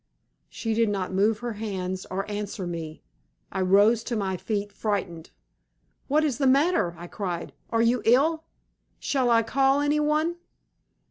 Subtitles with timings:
[0.49, 3.03] She did not move her hands or answer me.
[3.51, 5.29] I rose to my feet, frightened.
[6.07, 7.53] "What is the matter?" I cried.
[7.69, 8.43] "Are you ill?
[8.97, 10.37] Shall I call any one?"